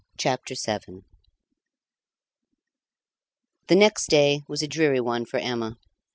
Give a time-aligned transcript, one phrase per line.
[0.17, 1.05] Chapter Seven
[3.67, 5.77] The next day was a dreary one for Emma.